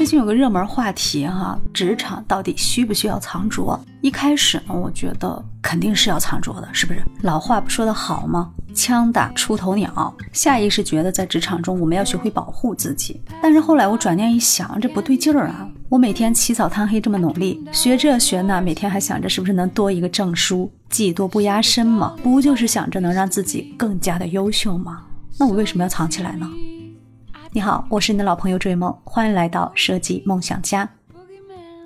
[0.00, 3.78] 最近有个热门话题哈，职场到底需不需要藏拙？
[4.00, 7.02] 一开始呢，我觉得肯定是要藏拙的，是不是？
[7.20, 8.50] 老话不说得好吗？
[8.74, 10.16] 枪打出头鸟。
[10.32, 15.68] 下意识觉得在职场中我们要学会保护自己，但是后来我转念一想，这不对劲儿啊！
[15.90, 22.16] 我每天起早贪黑这么努力，学这学那，每天还想着是不是能多一个证书，技多不压身嘛？
[22.22, 25.02] 不就是想着能让自己更加的优秀吗？
[25.38, 26.48] 那我为什么要藏起来呢？
[27.52, 30.88] 你好，我是你的老朋友追梦，欢迎来到设计梦想家。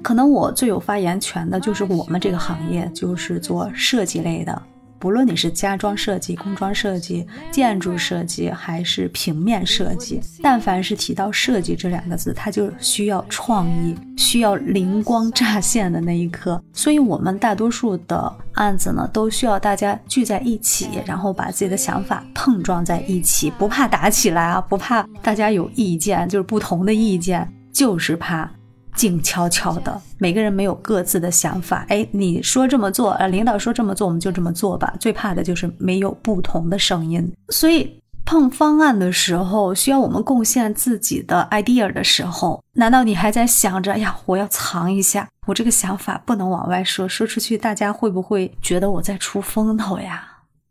[0.03, 4.63] 可能我最有发言权的就是我们这个行业，就是做设计类的。
[5.05, 16.59] 不论你是家装设计、工装设计、建筑设计，还是平面设计，但凡是提到设计这两个字，它就需要创意，需要灵光乍现的那一刻。
[16.73, 28.51] 所以，我们大多数的案子呢，都需要大家聚在一起，然后把自己的想法碰撞在一起，不怕打起来啊，不怕大家有意见，就是不同的意见，就是怕。
[28.95, 31.85] 静悄悄的，每个人没有各自的想法。
[31.89, 34.95] 哎，你说这么做，呃，领导说这么做，我们就这么做吧。
[34.99, 37.33] 最怕的就是没有不同的声音。
[37.49, 50.27] 所以碰方案的时候，需要我们贡献自己的 idea 的时候，难道你还在想着，哎呀，我要藏一下，我这个想法不能往外说，说出去大家会不会觉得我在出风头呀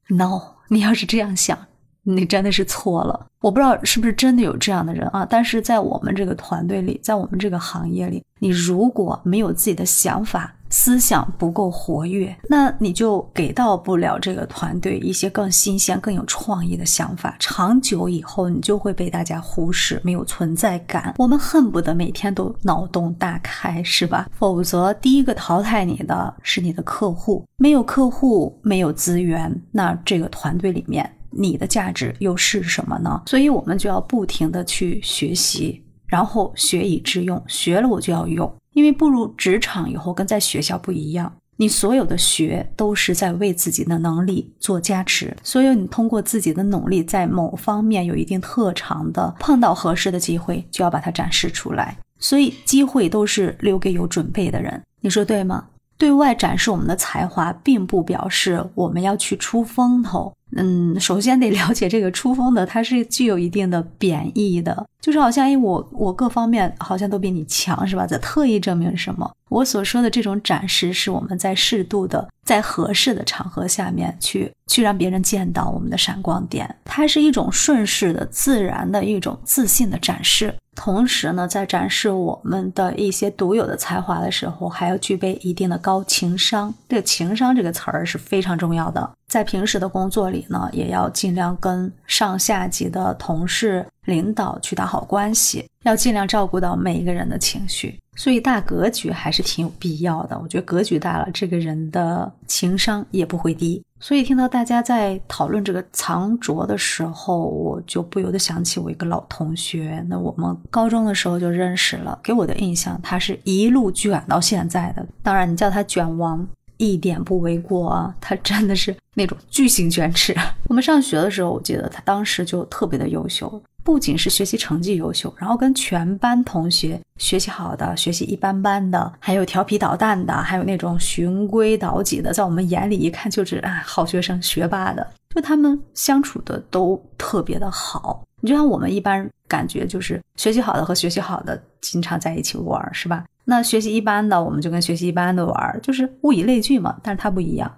[0.08, 1.58] ？No，你要是这样想。
[2.04, 5.26] 你真的是错了，我不知道是不是真的有这样的人啊。
[5.30, 17.38] 但是在我们这个团队里，在我们这个行业里，你如果没有自己的想法，思想不够活跃，那你就给到不了这个团队一些更新鲜、更有创意的想法。
[17.40, 21.14] 长久以后，你就会被大家忽视，没有存在感。
[21.18, 24.28] 我们恨不得每天都脑洞大开，是吧？
[24.34, 31.10] 否则，第一个淘汰你的是你的客户，没有客户，没有资源，那这个团队里面。
[31.36, 33.22] 你的价值又是什么呢？
[33.26, 37.42] 所以，我们就要不停的去学习，然后学以致用。
[37.48, 45.36] 学了我就要用，因为步入职场以后跟在学校不一样，你所有的学都是在为自己的能力做加持。
[45.44, 51.98] 所以，你通过自己的努力，在某方面有一定特长的，碰到合适的机会，就要把它展示出来。
[52.20, 54.82] 所以，机会都是留给有准备的人。
[55.02, 55.66] 你说对吗？
[55.98, 60.34] 对外展示我们的才华，并不表示我们要去出风头。
[60.56, 68.06] 嗯，首先得了解这个出风的，它是具有一定的贬义的，就是好像，哎，我我各方面好像都比你强，是吧？
[68.06, 69.32] 在特意证明什么？
[69.54, 80.52] 我所说的这种展示，是我们在适度的、在合适的场合下面去去让别人见到我们的闪光点，它是一种顺势的、自然的一种自信的展示。
[80.76, 86.74] 同时呢，在展示我们的一些独有的才华的时候，还要具备一定的高情商。
[86.90, 89.08] 这个情商这个词儿是非常重要的。
[89.28, 98.00] 在平时的工作里呢，也要尽量跟上下级的同事、领导去打好关系，要尽量照顾到每一个人的情绪。
[98.16, 100.40] 所以大格局还是挺有必要的。
[100.42, 103.84] 我觉得格局大了，这个人的情商也不会低。
[104.00, 110.06] 所以听到大家在讨论这个藏拙的时候，我就不由得想起我一个老同学。
[110.10, 115.06] 那我们高中的时候就认识了，给我的印象他是一路卷到现在的。
[115.22, 116.46] 当然，你叫他卷王
[116.76, 120.36] 一点不为过啊，他真的是那种巨型卷尺。
[120.68, 123.62] 我们上学的时候，我记得他当时就特别的优秀。
[123.84, 135.06] 不仅是学习成绩优秀，然后跟全班同学学习好的、学习一般般的，还有调皮捣蛋的，还有那种循规蹈矩的，在我们眼里一看就是啊好学生、学霸的，
[135.36, 138.24] 就他们相处的都特别的好。
[138.42, 143.26] 你就像我们一般感觉，就是学习好的和学习好的经常在一起玩，是吧？
[143.46, 146.98] 那学习一般的，我们就跟学习一般的玩，就是物以类聚嘛。
[147.04, 147.70] 但是他不一样。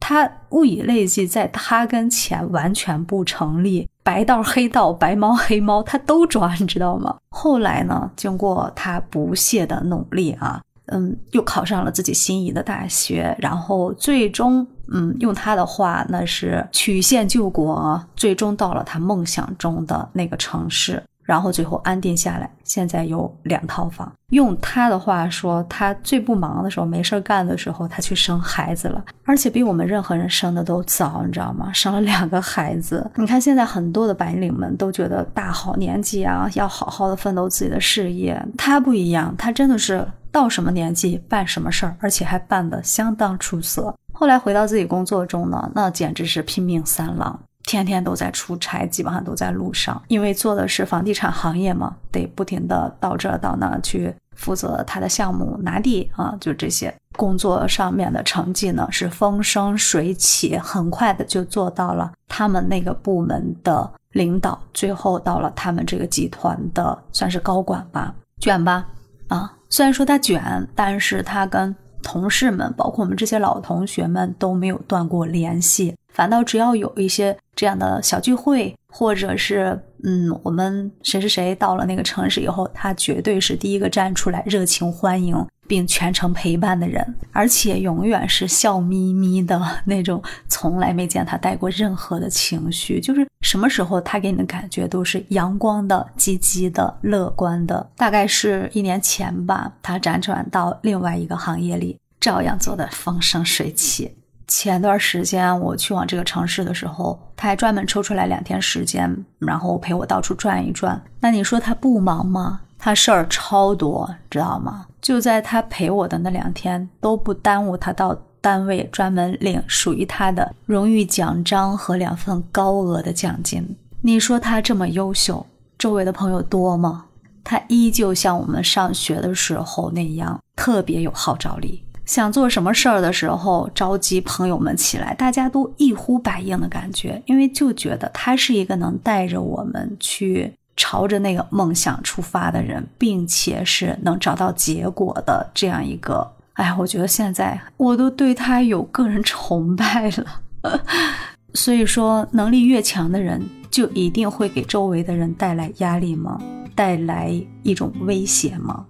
[0.00, 7.16] 他物以类聚，在他跟前完全不成立，白道黑道，白猫黑猫，他都抓，你知道吗？
[7.30, 21.02] 后来呢，经过他不懈的努力啊，嗯，又考上了自己心仪的大学，然后最终，嗯，用他的话，那是曲线救国，最终到了他梦想中的那个城市。
[21.24, 24.10] 然后最后安定下来，现在有两套房。
[24.30, 31.72] 用他的话说，他最不忙的时候、没事干的时候，他去生孩子了，而且比我们任何人生的都早，你知道吗？
[31.72, 33.10] 生了两个孩子。
[33.16, 38.40] 你看现在很多的白领们都觉得大好年纪啊，要好好的奋斗自己的事业。
[38.58, 43.94] 他不一样，他真的是到什么年纪办什么事儿，而且还办得相当出色。
[44.12, 47.38] 后来回到自己工作中呢，那简直是拼命三郎。
[47.64, 68.14] 天天都在出差，基本上都在路上，因为做的是房地产行业嘛，得不停的到这到那去负责他的项目拿地啊，就这些工作上面的成绩呢是风生水起，很快的就做到了他们那个部门的领导，最后到了他们这个集团的算是高管吧。
[68.40, 68.86] 卷吧，
[69.28, 85.44] 啊，虽然说他卷，但是他跟同事们，包括我们这些老同学们都没有断过联系，反倒只要有一些这样的小聚会，或者是嗯，我们谁谁谁到了那个城市以后，他绝对是第一个站出来热情欢迎。
[85.66, 87.02] 并全程陪伴的人，
[87.32, 97.90] 而且永远是笑眯眯的那种，从来没见他带过任何的情绪，就是什么时候他给你的感觉都是阳光的、积极的、乐观的。
[97.96, 104.14] 大概是一年前吧，他辗转到另外一个行业里，照样做得风生水起。
[104.46, 111.00] 前段时间我去往这个城市的时候，他还专门抽出来两天时间，然后陪我到处转一转。
[111.20, 112.60] 那你说他不忙吗？
[112.78, 114.86] 他事儿超多，知道吗？
[115.00, 123.76] 就在他陪我的那两天，都不耽误他到单位专门领属于他的荣誉奖章和两份高额的奖金。
[124.02, 125.46] 你说他这么优秀，
[125.78, 127.06] 周围的朋友多吗？
[127.42, 131.82] 他依旧像我们上学的时候那样，特别有号召力。
[132.04, 140.52] 想做什么事儿的时候，召集朋友们起来，大家都一呼百应的感觉，因为就觉得他是一个能带着我们去。
[140.76, 150.40] 朝着那个梦想出发的人，并且是能找到结果的这样一个，哎，我觉得现在我都对他有个人崇拜了。
[151.54, 153.40] 所以说，能力越强的人，
[153.70, 156.42] 就一定会给周围的人带来压力吗？
[156.74, 158.84] 带来一种威胁吗？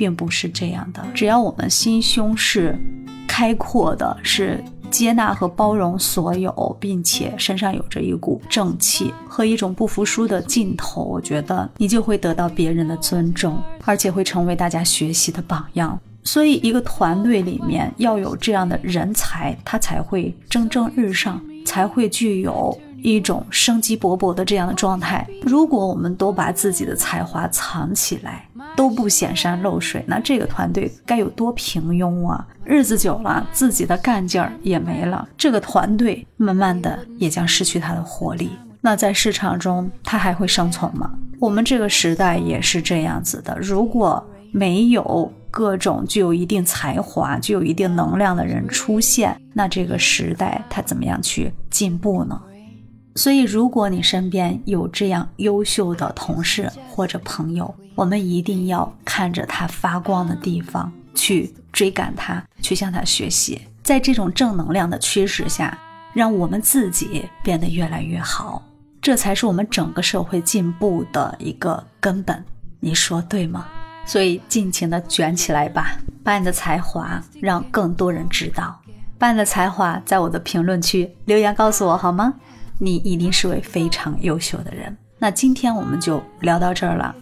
[0.00, 1.06] 并不是这样的。
[1.12, 2.74] 只要我们心胸是
[3.28, 4.64] 开阔的，是。
[4.90, 15.96] 接纳和包容所有，并且身上有着一股正气和一种不服输的劲头，我觉得你就会得到别人的尊重，而且会成为大家学习的榜样。
[16.24, 25.26] 所以，一个团队里面要有这样的人才，他才会蒸蒸日上，才会具有一种生机勃勃的这样的状态。
[25.42, 32.46] 如果我们都把自己的才华藏起来，都不显山露水，那这个团队该有多平庸啊！
[32.64, 38.50] 日子久了，自己的干劲儿也没了，这个团队慢慢的也将失去它的活力。
[38.80, 41.10] 那在市场中，它还会生存吗？
[41.38, 43.58] 我们这个时代也是这样子的。
[43.58, 52.40] 如果没有各种具有一定才华、具有一定能量的人出现，那这个时代它怎么样去进步呢？
[53.16, 63.60] 所以，如果你身边有这样优秀的同事或者朋友，我们一定要看着他发光的地方去追赶他，去向他学习。
[63.82, 65.76] 在这种正能量的驱使下，
[66.14, 68.62] 让我们自己变得越来越好，
[69.02, 72.42] 这才是我们整个社会进步的一个根本。
[72.78, 73.66] 你说对吗？
[74.06, 78.80] 所以，尽情的卷起来吧，把你的才华让更多人知道，
[79.18, 82.34] 把你的才华在我的评论区留言告诉我好吗？
[82.80, 84.96] 你一定是位非常优秀的人。
[85.18, 87.14] 那今天我们就聊到这儿了，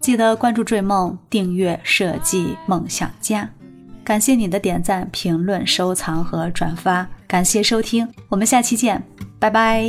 [0.00, 3.48] 记得关注“追梦”，订阅“设计梦想家”。
[4.02, 9.00] 感谢你的点赞、评论、收藏和转发，感谢收听，我们下期见，
[9.38, 9.84] 拜拜。